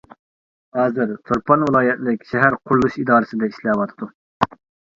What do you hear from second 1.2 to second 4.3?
تۇرپان ۋىلايەتلىك شەھەر قۇرۇلۇش ئىدارىسىدە ئىشلەۋاتىدۇ.